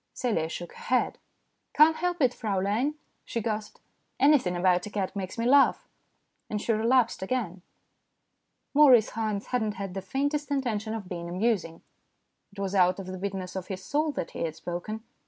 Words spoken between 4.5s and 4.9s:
about a